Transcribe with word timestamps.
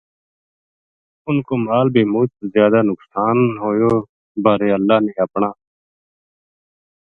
اِنھ 1.25 1.43
کو 1.47 1.55
مال 1.65 1.87
بے 1.93 2.01
مُچ 2.13 2.29
زیادہ 2.53 2.79
نقصان 2.89 3.37
ہویو 3.61 3.93
با 4.43 4.51
اللہ 4.75 4.99
نے 5.05 5.13
اپنا 5.25 5.49